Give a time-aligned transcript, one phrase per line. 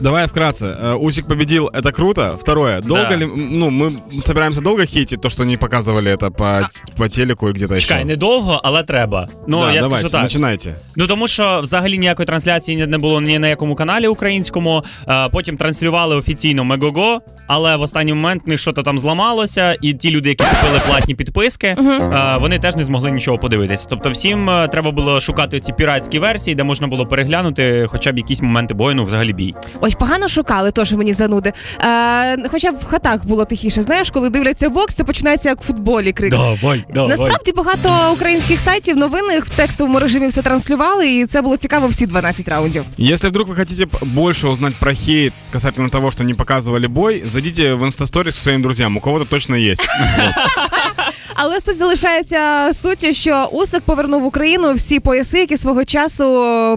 [0.00, 0.66] Давай вкратце.
[0.66, 2.36] Э, Усик победил, это круто.
[2.40, 3.16] Второе, долго Да.
[3.16, 3.92] ли, ну, мы
[4.24, 7.88] собираемся долго хейтить то, что не показывали это по, по телеку и где-то еще?
[7.88, 9.28] Чекай, недовго, але треба.
[9.48, 10.22] Ну, да, я давайте, скажу так.
[10.22, 10.74] начинайте.
[10.96, 14.84] Ну тому що взагалі ніякої трансляції не- не було ні на якому каналі українському.
[15.08, 19.92] Е, Потім транслювали офіційно Мегого, але в останній момент в них щось там зламалося, і
[19.94, 23.86] ті люди, які купили платні підписки, е, вони теж не змогли нічого подивитися.
[23.90, 28.18] Тобто, всім е, треба було шукати ці піратські версії, де можна було переглянути хоча б
[28.18, 29.54] якісь моменти бою, ну взагалі бій.
[29.85, 31.53] Ой, погано шукали, теж мені зануди.
[31.79, 33.81] Е, хоча б в хатах було тихіше.
[33.81, 36.31] Знаєш, коли дивляться бокс, це починається як в футболі крик.
[36.31, 41.87] Давай, Насправді багато українських сайтів новинних в текстовому режимі все транслювали, і це було цікаво
[41.87, 42.83] всі 12 раундів.
[42.99, 47.73] Если вдруг вы хотите больше узнать про хейт касательно того, что не показывали бой, зайдите
[47.73, 48.97] в инстасторис к своим друзьям.
[48.97, 49.83] У кого-то точно есть.
[51.37, 56.25] Але суть залишається суттю, що Усик повернув в Україну всі пояси, які свого часу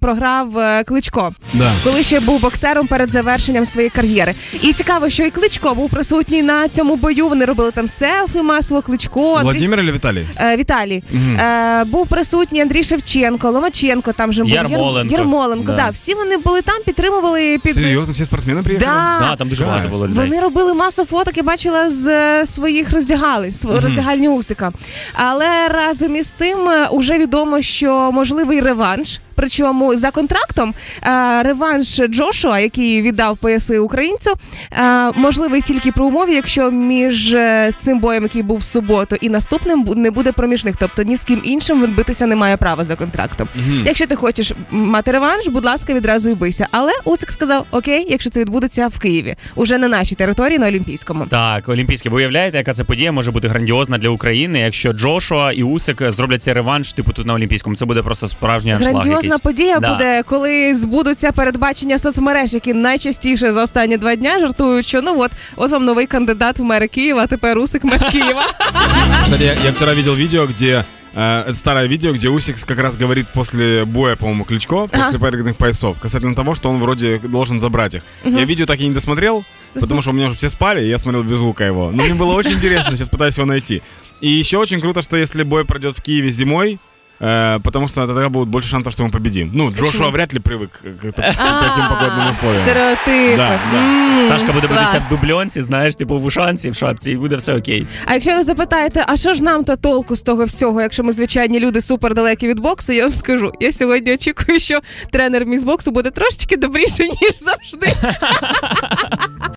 [0.00, 1.72] програв е, Кличко, Да.
[1.84, 4.34] коли ще був боксером перед завершенням своєї кар'єри.
[4.62, 7.28] І цікаво, що і Кличко був присутній на цьому бою.
[7.28, 8.82] Вони робили там селфі масово.
[8.82, 10.26] Кличко Андрій Владимир или Виталий?
[10.36, 11.02] Е, Віталій
[11.40, 14.12] е, був присутній Андрій Шевченко, Ломаченко.
[14.12, 15.14] Там же був Яр- Ярмоленко.
[15.14, 15.66] Ярмоленко.
[15.72, 15.76] Да.
[15.76, 15.90] Да.
[15.90, 18.78] всі вони були там, підтримували під Серьезно, все спортсмены приехали?
[18.78, 19.16] Да.
[19.20, 20.24] Да, там дуже багато було людей.
[20.24, 24.72] Вони робили масу фоток, я бачила з е, своїх роздягали, роздягальні Усика.
[25.14, 29.20] Але разом із тим е, уже відомо, що можливий реванш.
[29.34, 34.30] Причому за контрактом е, реванш Джошуа, який віддав пояси українцю,
[34.72, 39.28] е, можливий тільки при умові, якщо між е, цим боєм, який був в суботу, і
[39.28, 40.76] наступним не буде проміжних.
[40.78, 43.48] Тобто ні з ким іншим він битися не має права за контрактом.
[43.86, 46.66] Якщо ти хочеш мати реванш, будь ласка, відразу і бийся.
[46.70, 51.26] Але Усик сказав: Окей, якщо це відбудеться в Києві, уже на нашій території, на Олімпійському.
[51.26, 52.08] Так, олімпійське.
[52.08, 56.42] Ви уявляєте, яка це подія може бути грандіозна для України, якщо Джошуа і Усик зроблять
[56.42, 57.76] цей реванш, типу тут на Олімпійському.
[57.76, 59.41] Це буде просто справжній аншлаг Грандіозна якийсь.
[59.41, 59.91] подія Да.
[59.91, 65.31] буде, коли збудуться передбачення соцмереж, які найчастіше за останні два дня жартують, що ну от,
[65.55, 68.43] от вам новий кандидат в мери Києва, а тепер Усик мер Києва.
[69.23, 70.83] Кстати, я, я вчера видел видео, где
[71.15, 75.55] э, это старое видео, где Усикс как раз говорит после боя, по-моему, Кличко, после проигранных
[75.55, 78.03] поясов, касательно того, что он вроде должен забрать их.
[78.25, 80.97] Я видео так и не досмотрел, потому что у меня уже все спали, и я
[80.97, 81.91] смотрел без звука его.
[81.91, 83.81] Но мне было очень интересно, сейчас пытаюсь его найти.
[84.21, 86.79] И еще очень круто, что если бой пройдет в Киеве зимой,
[87.21, 89.49] э, потому что тогда будет больше шансов, что мы победим.
[89.53, 92.63] Ну, Джошуа вряд ли привык к, к- к таким погодным условиям.
[92.63, 93.37] Стереотипи.
[93.37, 93.77] Да, да.
[93.77, 95.03] М, Сашка буде битися клас.
[95.05, 97.87] в дубльонці, знаєш, типу в ушанці, в шапці, і буде все окей.
[98.05, 101.13] А якщо ви запитаєте, а що ж нам то толку з того всього, якщо ми
[101.13, 103.51] звичайні люди супер далекі від боксу, я вам скажу.
[103.59, 104.79] Я сьогодні очікую, що
[105.11, 107.87] тренер міс боксу буде трошечки добріше, ніж завжди.